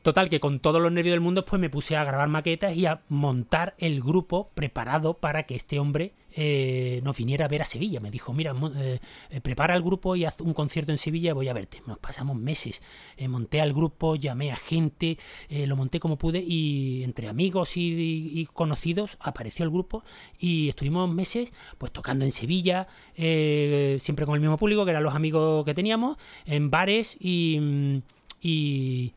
Total, 0.08 0.30
que 0.30 0.40
con 0.40 0.62
todos 0.62 0.82
los 0.82 0.90
nervios 0.90 1.16
del 1.16 1.20
mundo, 1.20 1.44
pues 1.44 1.60
me 1.60 1.70
puse 1.70 1.98
a 1.98 2.06
grabar 2.06 2.30
maquetas 2.30 2.74
y 2.74 2.86
a 2.86 3.02
montar 3.10 3.76
el 3.78 4.02
grupo 4.02 4.50
preparado 4.56 5.16
para 5.16 5.44
que 5.44 5.54
este 5.54 5.80
hombre 5.80 6.14
eh, 6.32 7.02
nos 7.04 7.18
viniera 7.18 7.44
a 7.44 7.50
ver 7.50 7.62
a 7.62 7.66
Sevilla. 7.66 8.00
Me 8.00 8.10
dijo, 8.10 8.32
mira, 8.32 8.56
eh, 8.78 9.00
eh, 9.32 9.42
prepara 9.42 9.76
el 9.76 9.84
grupo 9.84 10.16
y 10.16 10.24
haz 10.24 10.40
un 10.40 10.54
concierto 10.54 10.94
en 10.94 10.98
Sevilla 10.98 11.32
y 11.32 11.34
voy 11.34 11.50
a 11.50 11.54
verte. 11.54 11.82
Nos 11.88 11.98
pasamos 11.98 12.38
meses. 12.38 12.82
monté 13.28 13.60
al 13.60 13.74
grupo, 13.74 14.16
llamé 14.16 14.54
a 14.54 14.56
gente, 14.56 15.18
lo 15.50 15.76
monté 15.76 16.00
como 16.00 16.18
pude 16.18 16.40
y 16.40 17.04
entre 17.04 17.28
amigos 17.28 17.76
y, 17.76 18.48
conocidos 18.54 19.18
apareció 19.20 19.66
el 19.66 19.72
grupo 19.72 20.06
y 20.40 20.70
estuvimos 20.70 21.14
meses 21.14 21.52
pues 21.78 21.92
tocando 21.92 22.24
en 22.24 22.32
Sevilla, 22.32 22.88
siempre 23.14 24.26
con 24.26 24.36
el 24.36 24.40
mismo 24.40 24.56
público, 24.56 24.86
que 24.86 24.92
eran 24.92 25.04
los 25.04 25.16
amigos 25.16 25.66
que 25.66 25.74
teníamos, 25.74 26.18
en 26.46 26.72
bares 26.72 27.18
y, 27.20 28.02
y 28.40 29.12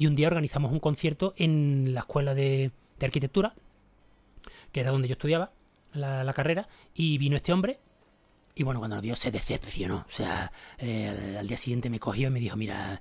y 0.00 0.06
un 0.06 0.16
día 0.16 0.28
organizamos 0.28 0.72
un 0.72 0.80
concierto 0.80 1.34
en 1.36 1.92
la 1.92 2.00
escuela 2.00 2.34
de, 2.34 2.70
arquitectura, 3.02 3.52
que 4.72 4.80
era 4.80 4.92
donde 4.92 5.08
yo 5.08 5.12
estudiaba 5.12 5.52
la, 5.92 6.32
carrera, 6.32 6.68
y 6.94 7.18
vino 7.18 7.36
este 7.36 7.52
hombre. 7.52 7.80
Y 8.54 8.62
bueno, 8.62 8.80
cuando 8.80 8.96
lo 8.96 9.02
vio 9.02 9.14
se 9.14 9.30
decepcionó. 9.30 10.06
O 10.08 10.10
sea, 10.10 10.52
eh, 10.78 11.36
al 11.38 11.46
día 11.46 11.58
siguiente 11.58 11.90
me 11.90 12.00
cogió 12.00 12.28
y 12.28 12.30
me 12.30 12.40
dijo, 12.40 12.56
mira, 12.56 12.98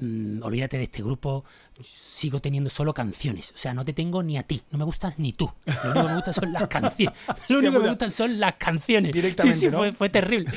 mm, 0.00 0.42
olvídate 0.42 0.78
de 0.78 0.84
este 0.84 1.02
grupo, 1.02 1.44
sigo 1.82 2.40
teniendo 2.40 2.70
solo 2.70 2.94
canciones. 2.94 3.52
O 3.54 3.58
sea, 3.58 3.74
no 3.74 3.84
te 3.84 3.92
tengo 3.92 4.22
ni 4.22 4.38
a 4.38 4.42
ti, 4.42 4.62
no 4.70 4.78
me 4.78 4.84
gustas 4.84 5.18
ni 5.18 5.34
tú. 5.34 5.52
Lo 5.84 5.90
único 5.90 6.02
que 6.02 6.08
me 6.08 6.14
gustan 6.14 6.32
son 6.34 6.52
las 6.54 6.68
canciones. 6.68 7.18
Lo 7.50 7.58
único 7.58 7.72
que 7.74 7.78
me 7.80 7.88
gustan 7.90 8.10
son 8.10 8.40
las 8.40 8.54
canciones. 8.54 9.12
Directamente, 9.12 9.60
sí, 9.60 9.66
sí, 9.66 9.70
fue, 9.70 9.92
fue, 9.92 10.08
terrible. 10.08 10.50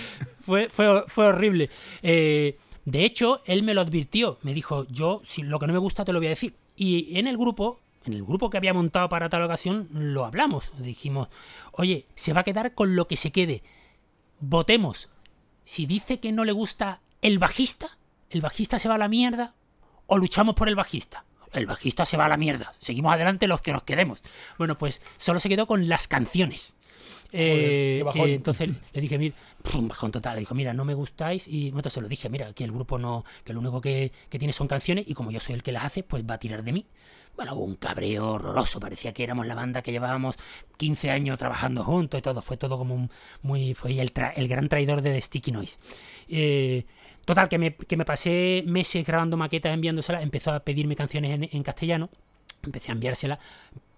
Fue, 0.45 0.69
fue, 0.69 1.03
fue 1.09 1.25
horrible. 1.25 1.69
Eh, 2.01 2.57
de 2.85 3.05
hecho, 3.05 3.41
él 3.45 3.63
me 3.63 3.73
lo 3.73 3.81
advirtió, 3.81 4.39
me 4.41 4.53
dijo, 4.53 4.87
yo 4.89 5.21
si 5.23 5.43
lo 5.43 5.59
que 5.59 5.67
no 5.67 5.73
me 5.73 5.79
gusta 5.79 6.03
te 6.05 6.13
lo 6.13 6.19
voy 6.19 6.27
a 6.27 6.31
decir. 6.31 6.55
Y 6.75 7.17
en 7.17 7.27
el 7.27 7.37
grupo, 7.37 7.79
en 8.05 8.13
el 8.13 8.23
grupo 8.23 8.49
que 8.49 8.57
había 8.57 8.73
montado 8.73 9.07
para 9.09 9.29
tal 9.29 9.43
ocasión, 9.43 9.87
lo 9.91 10.25
hablamos. 10.25 10.73
Dijimos, 10.77 11.27
oye, 11.73 12.07
se 12.15 12.33
va 12.33 12.41
a 12.41 12.43
quedar 12.43 12.73
con 12.73 12.95
lo 12.95 13.07
que 13.07 13.17
se 13.17 13.31
quede. 13.31 13.61
Votemos. 14.39 15.09
Si 15.63 15.85
dice 15.85 16.19
que 16.19 16.31
no 16.31 16.43
le 16.43 16.51
gusta 16.51 17.01
el 17.21 17.37
bajista, 17.37 17.97
el 18.31 18.41
bajista 18.41 18.79
se 18.79 18.89
va 18.89 18.95
a 18.95 18.99
la 18.99 19.07
mierda 19.07 19.53
o 20.07 20.17
luchamos 20.17 20.55
por 20.55 20.67
el 20.67 20.75
bajista. 20.75 21.25
el 21.53 21.65
bajista 21.65 22.05
se 22.05 22.17
va 22.17 22.25
a 22.25 22.29
la 22.29 22.37
mierda. 22.37 22.71
Seguimos 22.79 23.13
adelante 23.13 23.47
los 23.47 23.61
que 23.61 23.73
nos 23.73 23.83
quedemos. 23.83 24.23
Bueno, 24.57 24.77
pues 24.77 25.01
solo 25.17 25.39
se 25.39 25.49
quedó 25.49 25.67
con 25.67 25.87
las 25.89 26.07
canciones. 26.07 26.73
Eh, 27.33 28.03
eh, 28.15 28.33
entonces 28.33 28.69
le 28.93 29.01
dije, 29.01 29.17
mira, 29.17 29.35
bajón 29.81 30.11
total, 30.11 30.35
le 30.35 30.41
dijo, 30.41 30.53
mira, 30.53 30.73
no 30.73 30.83
me 30.83 30.93
gustáis 30.93 31.47
y 31.47 31.67
entonces 31.67 31.93
se 31.93 32.01
lo 32.01 32.07
dije, 32.07 32.29
mira, 32.29 32.51
que 32.53 32.63
el 32.63 32.71
grupo 32.71 32.97
no, 32.97 33.23
que 33.43 33.53
lo 33.53 33.59
único 33.59 33.79
que, 33.79 34.11
que, 34.29 34.37
tiene 34.37 34.53
son 34.53 34.67
canciones 34.67 35.05
y 35.07 35.13
como 35.13 35.31
yo 35.31 35.39
soy 35.39 35.55
el 35.55 35.63
que 35.63 35.71
las 35.71 35.85
hace, 35.85 36.03
pues 36.03 36.23
va 36.29 36.35
a 36.35 36.39
tirar 36.39 36.63
de 36.63 36.73
mí. 36.73 36.85
Bueno, 37.35 37.55
hubo 37.55 37.63
un 37.63 37.75
cabreo 37.75 38.33
horroroso, 38.33 38.79
parecía 38.79 39.13
que 39.13 39.23
éramos 39.23 39.47
la 39.47 39.55
banda 39.55 39.81
que 39.81 39.91
llevábamos 39.91 40.35
15 40.77 41.11
años 41.11 41.37
trabajando 41.37 41.83
juntos 41.83 42.19
y 42.19 42.21
todo, 42.21 42.41
fue 42.41 42.57
todo 42.57 42.77
como 42.77 43.09
muy, 43.41 43.73
fue 43.73 43.99
el, 43.99 44.11
el 44.35 44.47
gran 44.47 44.67
traidor 44.67 45.01
de 45.01 45.13
The 45.13 45.21
Sticky 45.21 45.51
Noise. 45.51 45.77
Eh, 46.27 46.85
total, 47.23 47.47
que 47.47 47.57
me, 47.57 47.75
que 47.75 47.95
me, 47.95 48.03
pasé 48.03 48.63
meses 48.67 49.05
grabando 49.05 49.37
maquetas, 49.37 49.73
enviándoselas, 49.73 50.23
empezó 50.23 50.51
a 50.51 50.59
pedirme 50.59 50.95
canciones 50.95 51.31
en, 51.31 51.49
en 51.51 51.63
castellano, 51.63 52.09
empecé 52.63 52.91
a 52.91 52.93
enviárselas, 52.93 53.39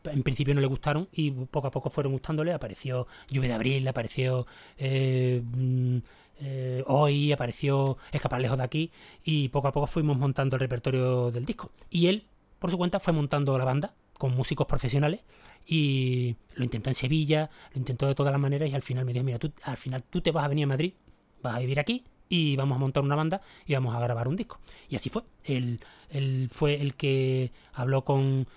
en 0.06 0.24
principio 0.24 0.54
no 0.54 0.62
le 0.62 0.68
gustaron 0.68 1.08
y 1.12 1.32
poco 1.32 1.68
a 1.68 1.72
poco 1.72 1.90
fueron 1.90 2.14
gustándole. 2.14 2.54
Apareció 2.54 3.08
Lluvia 3.30 3.50
de 3.50 3.56
Abril, 3.56 3.88
apareció 3.88 4.46
eh, 4.78 5.42
mm, 5.44 5.98
eh, 6.40 6.84
Hoy, 6.88 7.32
apareció 7.32 7.98
Escapar 8.12 8.42
Lejos 8.42 8.58
de 8.58 8.64
Aquí 8.64 8.92
y 9.24 9.50
poco 9.50 9.68
a 9.68 9.72
poco 9.72 9.88
fuimos 9.88 10.18
montando 10.18 10.56
el 10.56 10.60
repertorio 10.60 11.32
del 11.32 11.46
disco. 11.46 11.72
Y 11.90 12.08
él, 12.08 12.26
por 12.60 12.72
su 12.72 12.78
cuenta, 12.78 13.00
fue 13.00 13.14
montando 13.14 13.58
la 13.58 13.66
banda 13.66 13.94
con 14.18 14.36
músicos 14.36 14.68
profesionales 14.68 15.22
y 15.66 16.36
lo 16.56 16.64
intentó 16.64 16.90
en 16.90 16.94
Sevilla, 16.94 17.50
lo 17.74 17.80
intentó 17.80 18.08
de 18.08 18.16
todas 18.16 18.32
las 18.32 18.42
maneras 18.42 18.70
y 18.70 18.76
al 18.76 18.82
final 18.82 19.06
me 19.06 19.14
dijo, 19.14 19.26
mira, 19.26 19.40
tú, 19.40 19.52
al 19.64 19.78
final 19.78 20.04
tú 20.04 20.22
te 20.22 20.32
vas 20.32 20.46
a 20.46 20.48
venir 20.48 20.66
a 20.66 20.68
Madrid, 20.68 20.94
vas 21.42 21.56
a 21.56 21.60
vivir 21.60 21.80
aquí 21.80 22.04
y 22.34 22.56
vamos 22.56 22.78
a 22.78 22.80
montar 22.80 23.04
una 23.04 23.16
banda 23.16 23.42
y 23.68 23.76
vamos 23.76 23.96
a 23.96 24.00
grabar 24.00 24.28
un 24.28 24.36
disco. 24.36 24.60
Y 24.90 24.96
así 24.96 25.12
fue. 25.12 25.22
Él, 25.44 25.80
él 26.10 26.50
fue 26.52 26.82
el 26.82 26.96
que 26.96 27.52
habló 27.74 28.04
con 28.04 28.48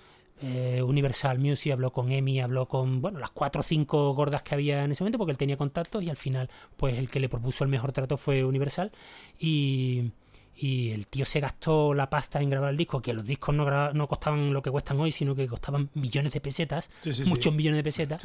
eh, 0.40 0.80
Universal 0.80 1.38
Music, 1.38 1.72
habló 1.72 1.92
con 1.92 2.10
Emi, 2.10 2.40
habló 2.40 2.68
con 2.68 3.02
bueno, 3.02 3.18
las 3.18 3.32
cuatro 3.32 3.60
o 3.60 3.62
cinco 3.62 4.14
gordas 4.14 4.42
que 4.42 4.54
había 4.54 4.82
en 4.82 4.92
ese 4.92 5.04
momento, 5.04 5.18
porque 5.18 5.32
él 5.32 5.36
tenía 5.36 5.58
contactos 5.58 6.02
y 6.02 6.08
al 6.08 6.16
final, 6.16 6.48
pues 6.78 6.96
el 6.96 7.10
que 7.10 7.20
le 7.20 7.28
propuso 7.28 7.64
el 7.64 7.70
mejor 7.70 7.92
trato 7.92 8.16
fue 8.16 8.44
Universal. 8.44 8.92
Y, 9.38 10.10
y 10.56 10.90
el 10.90 11.06
tío 11.06 11.24
se 11.24 11.40
gastó 11.40 11.92
la 11.94 12.08
pasta 12.08 12.40
en 12.40 12.50
grabar 12.50 12.70
el 12.70 12.76
disco, 12.76 13.00
que 13.02 13.12
los 13.12 13.24
discos 13.24 13.54
no, 13.54 13.92
no 13.92 14.08
costaban 14.08 14.52
lo 14.52 14.62
que 14.62 14.70
cuestan 14.70 14.98
hoy, 15.00 15.12
sino 15.12 15.34
que 15.34 15.46
costaban 15.46 15.90
millones 15.94 16.32
de 16.32 16.40
pesetas, 16.40 16.90
muchos 17.26 17.54
millones 17.54 17.78
de 17.78 17.84
pesetas, 17.84 18.22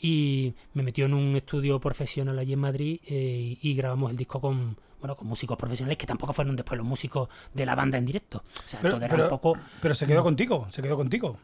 y 0.00 0.54
me 0.74 0.82
metió 0.82 1.06
en 1.06 1.14
un 1.14 1.36
estudio 1.36 1.80
profesional 1.80 2.38
allí 2.38 2.52
en 2.52 2.58
Madrid 2.58 3.00
eh, 3.06 3.58
y 3.60 3.74
grabamos 3.74 4.10
el 4.10 4.16
disco 4.16 4.40
con 4.40 4.76
bueno, 5.00 5.16
con 5.16 5.26
músicos 5.26 5.56
profesionales 5.56 5.98
que 5.98 6.06
tampoco 6.06 6.32
fueron 6.32 6.54
después 6.54 6.78
los 6.78 6.86
músicos 6.86 7.28
de 7.52 7.66
la 7.66 7.74
banda 7.74 7.98
en 7.98 8.06
directo. 8.06 8.38
O 8.38 8.68
sea, 8.68 8.78
pero, 8.80 8.94
todo 8.94 9.04
era 9.04 9.24
un 9.24 9.28
poco. 9.28 9.58
Pero 9.80 9.96
se 9.96 10.06
quedó 10.06 10.22
contigo, 10.22 10.68
se 10.70 10.80
quedó 10.80 10.96
contigo. 10.96 11.38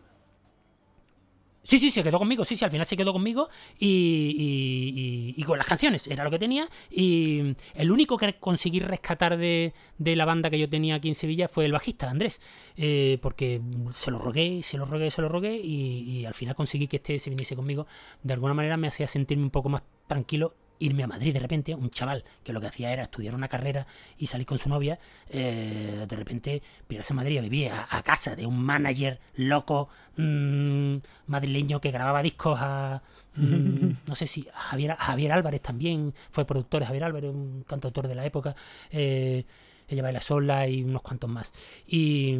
Sí, 1.68 1.78
sí, 1.78 1.90
se 1.90 2.02
quedó 2.02 2.18
conmigo, 2.18 2.46
sí, 2.46 2.56
sí, 2.56 2.64
al 2.64 2.70
final 2.70 2.86
se 2.86 2.96
quedó 2.96 3.12
conmigo 3.12 3.50
y, 3.78 5.34
con 5.44 5.58
las 5.58 5.66
canciones, 5.66 6.06
era 6.06 6.24
lo 6.24 6.30
que 6.30 6.38
tenía. 6.38 6.66
Y 6.90 7.54
el 7.74 7.90
único 7.90 8.16
que 8.16 8.38
conseguí 8.38 8.80
rescatar 8.80 9.36
de, 9.36 9.74
de 9.98 10.16
la 10.16 10.24
banda 10.24 10.48
que 10.48 10.58
yo 10.58 10.66
tenía 10.66 10.94
aquí 10.94 11.10
en 11.10 11.14
Sevilla 11.14 11.46
fue 11.46 11.66
el 11.66 11.72
bajista, 11.72 12.08
Andrés, 12.08 12.40
eh, 12.78 13.18
porque 13.20 13.60
se 13.92 14.10
lo 14.10 14.18
rogué, 14.18 14.62
se 14.62 14.78
lo 14.78 14.86
rogué, 14.86 15.10
se 15.10 15.20
lo 15.20 15.28
rogué 15.28 15.58
y 15.58 16.24
al 16.24 16.32
final 16.32 16.54
conseguí 16.54 16.88
que 16.88 16.96
este 16.96 17.18
se 17.18 17.28
viniese 17.28 17.54
conmigo. 17.54 17.86
De 18.22 18.32
alguna 18.32 18.54
manera 18.54 18.78
me 18.78 18.88
hacía 18.88 19.06
sentirme 19.06 19.44
un 19.44 19.50
poco 19.50 19.68
más 19.68 19.82
tranquilo 20.06 20.54
irme 20.78 21.04
a 21.04 21.06
Madrid 21.06 21.32
de 21.32 21.40
repente, 21.40 21.74
un 21.74 21.90
chaval 21.90 22.24
que 22.42 22.52
lo 22.52 22.60
que 22.60 22.68
hacía 22.68 22.92
era 22.92 23.04
estudiar 23.04 23.34
una 23.34 23.48
carrera 23.48 23.86
y 24.16 24.26
salir 24.26 24.46
con 24.46 24.58
su 24.58 24.68
novia, 24.68 24.98
eh, 25.28 26.06
de 26.08 26.16
repente 26.16 26.62
pirarse 26.86 27.12
a 27.12 27.16
Madrid 27.16 27.38
a 27.38 27.42
vivir 27.42 27.70
a, 27.72 28.02
casa 28.02 28.36
de 28.36 28.46
un 28.46 28.62
manager 28.62 29.20
loco 29.34 29.88
mmm, 30.16 30.96
madrileño 31.26 31.80
que 31.80 31.90
grababa 31.90 32.22
discos 32.22 32.58
a... 32.60 33.02
Mmm, 33.34 33.90
no 34.06 34.14
sé 34.14 34.26
si 34.26 34.48
Javier, 34.52 34.96
Javier 34.96 35.32
Álvarez 35.32 35.60
también 35.60 36.14
fue 36.30 36.44
productor, 36.44 36.84
Javier 36.84 37.04
Álvarez, 37.04 37.30
un 37.30 37.64
cantautor 37.64 38.08
de 38.08 38.14
la 38.14 38.24
época. 38.24 38.56
Eh, 38.90 39.44
ella 39.88 40.02
baila 40.02 40.20
sola 40.20 40.68
y 40.68 40.82
unos 40.82 41.02
cuantos 41.02 41.30
más. 41.30 41.52
Y, 41.86 42.36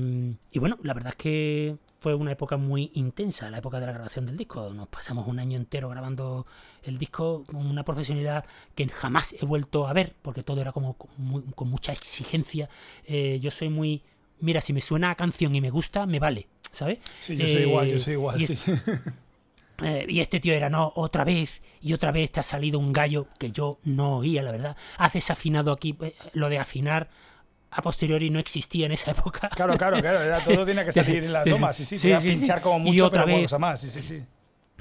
y 0.50 0.59
bueno, 0.59 0.78
la 0.83 0.95
verdad 0.95 1.12
es 1.12 1.16
que 1.16 1.76
fue 1.99 2.14
una 2.14 2.33
época 2.33 2.57
muy 2.57 2.90
intensa, 2.95 3.50
la 3.50 3.59
época 3.59 3.81
de 3.81 3.87
la 3.87 3.93
grabación 3.93 4.26
del 4.26 4.37
disco. 4.37 4.73
Nos 4.73 4.88
pasamos 4.88 5.26
un 5.26 5.38
año 5.40 5.57
entero 5.57 5.88
grabando 5.88 6.47
el 6.85 6.99
disco 6.99 7.45
con 7.45 7.67
una 7.67 7.85
profesionalidad 7.85 8.45
que 8.75 8.88
jamás 8.88 9.35
he 9.40 9.45
vuelto 9.45 9.87
a 9.88 9.93
ver, 9.93 10.14
porque 10.23 10.43
todo 10.43 10.61
era 10.61 10.73
como 10.73 10.95
con, 10.95 11.69
mucha 11.69 11.93
exigencia. 11.93 12.69
Eh, 13.05 13.38
yo 13.43 13.50
soy 13.50 13.69
muy, 13.69 14.02
mira, 14.40 14.61
si 14.61 14.73
me 14.73 14.81
suena 14.81 15.11
a 15.11 15.14
canción 15.17 15.55
y 15.55 15.61
me 15.61 15.71
gusta, 15.71 16.07
me 16.07 16.21
vale, 16.21 16.47
¿sabes? 16.71 16.99
Sí, 17.21 17.37
yo 17.37 17.47
soy 17.47 17.62
igual, 17.62 17.88
yo 17.88 17.97
eh, 17.97 18.00
soy 18.00 18.12
igual. 18.12 18.40
Y, 18.40 18.47
sí, 18.47 18.73
eh, 19.83 20.07
y 20.09 20.21
este 20.21 20.38
tío 20.38 20.55
era, 20.55 20.71
no, 20.71 20.93
otra 20.95 21.25
vez, 21.25 21.62
y 21.81 21.95
otra 21.95 22.12
vez 22.12 22.31
te 22.31 22.38
ha 22.38 22.45
salido 22.45 22.78
un 22.78 22.93
gallo 22.93 23.26
que 23.40 23.50
yo 23.50 23.81
no 23.83 24.19
oía, 24.19 24.45
la 24.45 24.52
verdad. 24.52 24.76
Has 24.99 25.14
desafinado 25.14 25.73
aquí, 25.73 25.99
lo 26.33 26.49
de 26.49 26.61
afinar 26.61 27.11
a 27.71 27.83
posteriori 27.83 28.31
no 28.31 28.39
existía 28.39 28.87
en 28.87 28.93
esa 28.93 29.11
época. 29.11 29.49
Claro, 29.51 29.77
claro, 29.77 29.97
claro, 30.01 30.21
era, 30.21 30.41
todo 30.41 30.65
tenía 30.65 30.85
que 30.85 30.93
salir 30.93 31.25
en 31.25 31.33
la 31.33 31.45
toma, 31.45 31.73
sí, 31.73 31.85
sí, 31.85 31.99
sí, 31.99 32.13
sí, 32.21 32.31
pinchar 32.31 32.61
como 32.61 32.81
mucho, 32.81 32.95
y 32.95 33.01
otra 33.01 33.25
pero 33.25 33.39
vez, 33.39 33.59
más, 33.59 33.81
sí, 33.81 33.91
sí, 33.91 34.03
sí. 34.03 34.23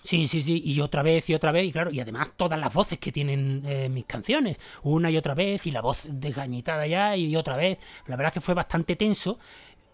Sí, 0.04 0.26
sí, 0.26 0.42
sí, 0.42 0.62
y 0.64 0.80
otra 0.80 1.02
vez 1.02 1.30
y 1.30 1.34
otra 1.34 1.52
vez, 1.52 1.66
y 1.66 1.72
claro, 1.72 1.92
y 1.92 2.00
además 2.00 2.34
todas 2.38 2.58
las 2.58 2.74
voces 2.74 2.98
que 2.98 3.12
tienen 3.12 3.62
eh, 3.66 3.90
mis 3.90 4.06
canciones, 4.06 4.58
una 4.84 5.12
y 5.12 5.18
otra 5.18 5.34
vez, 5.34 5.66
y 5.66 5.72
la 5.72 5.82
voz 5.82 6.06
desgañitada 6.10 6.88
ya, 6.88 7.18
y 7.18 7.36
otra 7.36 7.58
vez. 7.58 7.80
La 8.06 8.16
verdad 8.16 8.30
es 8.30 8.36
que 8.36 8.42
fue 8.42 8.54
bastante 8.54 8.96
tenso, 8.96 9.38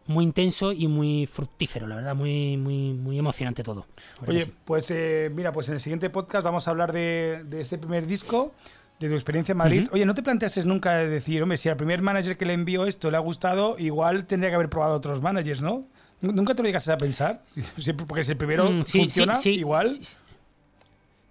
muy 0.06 0.24
intenso 0.24 0.72
y 0.72 0.88
muy 0.88 1.26
fructífero, 1.26 1.88
la 1.88 1.96
verdad, 1.96 2.16
muy, 2.16 2.58
muy, 2.58 2.94
muy 2.94 3.18
emocionante 3.18 3.64
todo. 3.64 3.88
Oye, 4.28 4.46
pues 4.66 4.92
eh, 4.92 5.32
mira, 5.34 5.52
pues 5.52 5.68
en 5.70 5.76
el 5.76 5.80
siguiente 5.80 6.10
podcast 6.10 6.44
vamos 6.44 6.68
a 6.68 6.72
hablar 6.72 6.92
de, 6.92 7.44
de 7.46 7.62
ese 7.62 7.78
primer 7.80 8.06
disco 8.06 8.54
de 9.04 9.10
tu 9.10 9.16
experiencia 9.16 9.52
en 9.52 9.58
Madrid. 9.58 9.88
Oye, 9.92 10.06
¿no 10.06 10.14
te 10.14 10.24
planteaste 10.24 10.64
nunca 10.66 10.96
de 10.96 11.10
decir, 11.10 11.42
hombre, 11.44 11.58
si 11.58 11.70
al 11.70 11.76
primer 11.76 12.02
manager 12.02 12.38
que 12.38 12.46
le 12.46 12.54
envió 12.54 12.86
esto 12.86 13.12
le 13.12 13.18
ha 13.18 13.20
gustado, 13.20 13.78
igual 13.78 14.26
tendría 14.26 14.50
que 14.50 14.56
haber 14.56 14.70
probado 14.70 14.96
otros 14.96 15.22
managers, 15.22 15.62
¿no? 15.62 15.88
¿Nunca 16.22 16.56
te 16.56 16.62
lo 16.62 16.68
llegaste 16.68 16.92
a 16.92 16.98
pensar? 16.98 17.44
Porque 18.08 18.24
si 18.24 18.32
el 18.32 18.38
primero 18.38 18.72
mm, 18.72 18.84
funciona, 18.84 19.38
igual. 19.44 19.90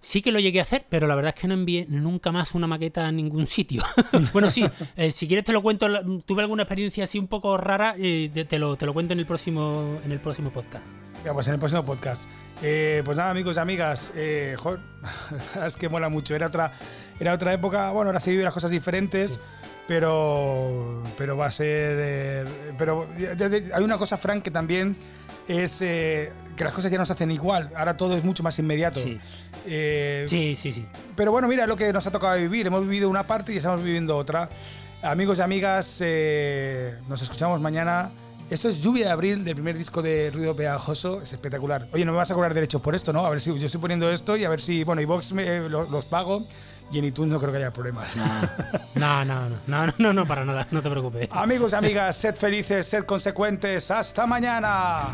Sí, 0.03 0.21
que 0.21 0.33
lo 0.33 0.39
llegué 0.39 0.59
a 0.59 0.63
hacer, 0.63 0.85
pero 0.89 1.07
la 1.07 1.15
verdad 1.15 1.33
es 1.33 1.41
que 1.41 1.47
no 1.47 1.53
envié 1.53 1.85
nunca 1.87 2.31
más 2.31 2.53
una 2.55 2.67
maqueta 2.67 3.07
a 3.07 3.11
ningún 3.11 3.47
sitio. 3.47 3.81
bueno, 4.33 4.49
sí, 4.49 4.65
eh, 4.97 5.11
si 5.13 5.27
quieres 5.27 5.45
te 5.45 5.53
lo 5.53 5.63
cuento. 5.63 5.87
Tuve 6.25 6.41
alguna 6.41 6.63
experiencia 6.63 7.05
así 7.05 7.17
un 7.17 7.27
poco 7.27 7.55
rara, 7.57 7.95
y 7.97 8.29
eh, 8.35 8.45
te, 8.45 8.59
lo, 8.59 8.75
te 8.75 8.85
lo 8.85 8.93
cuento 8.93 9.13
en 9.13 9.19
el 9.19 9.25
próximo, 9.25 9.99
en 10.03 10.11
el 10.11 10.19
próximo 10.19 10.49
podcast. 10.49 10.85
Ya, 11.23 11.33
pues 11.33 11.47
en 11.47 11.53
el 11.53 11.59
próximo 11.59 11.85
podcast. 11.85 12.25
Eh, 12.61 13.01
pues 13.03 13.17
nada, 13.17 13.29
amigos 13.29 13.57
y 13.57 13.59
amigas, 13.59 14.13
eh, 14.15 14.55
es 15.65 15.77
que 15.77 15.89
mola 15.89 16.09
mucho. 16.09 16.35
Era 16.35 16.47
otra, 16.47 16.73
era 17.19 17.33
otra 17.33 17.53
época, 17.53 17.91
bueno, 17.91 18.09
ahora 18.09 18.19
se 18.19 18.31
viven 18.31 18.45
las 18.45 18.53
cosas 18.53 18.71
diferentes, 18.71 19.39
pero, 19.87 21.01
pero 21.17 21.35
va 21.37 21.47
a 21.47 21.51
ser. 21.51 21.97
Eh, 21.99 22.45
pero 22.77 23.07
hay 23.73 23.83
una 23.83 23.97
cosa, 23.97 24.17
Frank, 24.17 24.43
que 24.43 24.51
también 24.51 24.95
es 25.47 25.79
que 25.79 26.31
las 26.63 26.73
cosas 26.73 26.91
ya 26.91 26.97
no 26.97 27.05
se 27.05 27.13
hacen 27.13 27.31
igual. 27.31 27.71
Ahora 27.75 27.97
todo 27.97 28.15
es 28.15 28.23
mucho 28.23 28.43
más 28.43 28.57
inmediato. 28.59 28.99
Sí. 28.99 29.19
sí, 29.65 30.55
sí, 30.55 30.71
sí. 30.71 30.85
Pero 31.15 31.31
bueno, 31.31 31.47
mira 31.47 31.67
lo 31.67 31.75
que 31.75 31.91
nos 31.91 32.05
ha 32.07 32.11
tocado 32.11 32.37
vivir. 32.37 32.67
Hemos 32.67 32.83
vivido 32.83 33.09
una 33.09 33.25
parte 33.25 33.53
y 33.53 33.57
estamos 33.57 33.83
viviendo 33.83 34.17
otra. 34.17 34.49
Amigos 35.01 35.39
y 35.39 35.41
amigas, 35.41 36.01
nos 37.07 37.21
escuchamos 37.21 37.59
mañana. 37.59 38.11
Esto 38.49 38.69
es 38.69 38.83
Lluvia 38.83 39.07
de 39.07 39.11
Abril, 39.11 39.43
del 39.43 39.55
primer 39.55 39.77
disco 39.77 40.01
de 40.01 40.29
Ruido 40.31 40.55
Pegajoso. 40.55 41.21
Es 41.21 41.33
espectacular. 41.33 41.87
Oye, 41.91 42.05
no 42.05 42.11
me 42.11 42.17
vas 42.17 42.29
a 42.29 42.33
cobrar 42.33 42.53
derechos 42.53 42.81
por 42.81 42.93
esto, 42.93 43.11
¿no? 43.11 43.25
A 43.25 43.29
ver 43.29 43.41
si 43.41 43.57
yo 43.57 43.65
estoy 43.65 43.81
poniendo 43.81 44.11
esto 44.11 44.37
y 44.37 44.43
a 44.43 44.49
ver 44.49 44.61
si. 44.61 44.83
Bueno, 44.83 45.01
y 45.01 45.05
Vox 45.05 45.33
me, 45.33 45.69
los, 45.69 46.05
pago. 46.05 46.45
Y 46.93 46.99
en 46.99 47.05
iTunes 47.05 47.31
no 47.31 47.39
creo 47.39 47.51
que 47.51 47.57
haya 47.57 47.73
problemas. 47.73 48.15
No, 48.15 49.25
no, 49.25 49.25
no, 49.25 49.49
no, 49.65 49.93
no, 49.97 50.13
no, 50.13 50.25
para 50.27 50.45
nada, 50.45 50.67
no 50.69 50.79
te 50.79 50.91
preocupes. 50.91 51.27
Amigos 51.31 51.73
y 51.73 51.75
amigas, 51.75 52.15
sed 52.15 52.35
felices, 52.35 52.85
sed 52.85 53.03
consecuentes. 53.05 53.89
¡Hasta 53.89 54.27
mañana! 54.27 55.07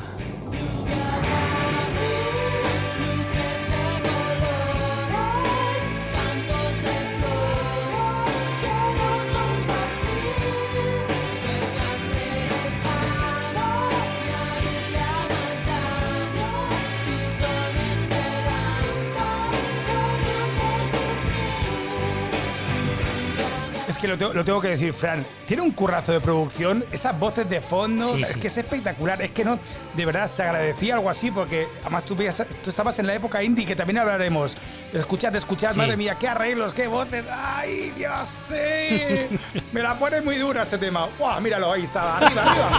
Que 23.99 24.07
lo 24.07 24.17
tengo, 24.17 24.61
que 24.61 24.69
decir, 24.69 24.93
Fran. 24.93 25.25
Tiene 25.45 25.61
un 25.61 25.71
currazo 25.71 26.13
de 26.13 26.21
producción, 26.21 26.85
esas 26.91 27.17
voces 27.19 27.49
de 27.49 27.59
fondo, 27.59 28.15
es 28.15 28.35
que 28.37 28.47
es 28.47 28.57
espectacular. 28.57 29.21
Es 29.21 29.31
que 29.31 29.43
no, 29.43 29.59
de 29.95 30.05
verdad, 30.05 30.29
se 30.29 30.43
agradecía 30.43 30.95
algo 30.95 31.09
así, 31.09 31.31
porque 31.31 31.67
además 31.81 32.05
tú, 32.05 32.15
tú 32.15 32.69
estabas 32.69 32.97
en 32.99 33.07
la 33.07 33.13
época 33.13 33.43
indie, 33.43 33.65
que 33.65 33.75
también 33.75 33.99
hablaremos. 33.99 34.55
Escuchad, 34.93 35.35
escuchad, 35.35 35.75
madre 35.75 35.97
mía, 35.97 36.15
qué 36.17 36.27
arreglos, 36.27 36.73
qué 36.73 36.87
voces. 36.87 37.25
¡Ay, 37.29 37.91
Dios, 37.97 38.27
sí! 38.27 39.39
Me 39.73 39.81
la 39.81 39.97
pone 39.99 40.21
muy 40.21 40.37
dura 40.37 40.63
ese 40.63 40.77
tema. 40.77 41.09
¡Wow! 41.19 41.41
Míralo, 41.41 41.73
ahí 41.73 41.83
está, 41.83 42.17
arriba, 42.17 42.43
arriba. 42.43 42.69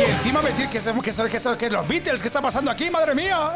Y 0.00 0.10
encima 0.10 0.42
metir 0.42 0.68
que, 0.68 0.80
que, 0.80 1.12
que, 1.12 1.40
que, 1.40 1.56
que 1.58 1.70
los 1.70 1.86
Beatles, 1.86 2.20
¿qué 2.20 2.28
está 2.28 2.40
pasando 2.40 2.70
aquí, 2.70 2.90
madre 2.90 3.14
mía? 3.14 3.52